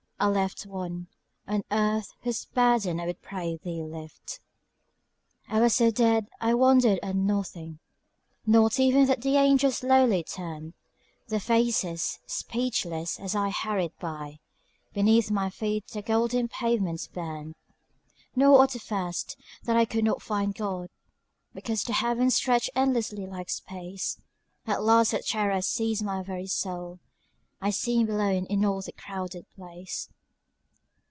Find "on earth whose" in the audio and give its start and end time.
1.47-2.45